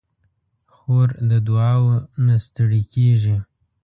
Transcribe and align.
خور 0.73 1.09
د 1.29 1.31
دعاوو 1.47 1.95
نه 2.25 2.35
ستړې 2.45 2.81
کېږي. 2.93 3.37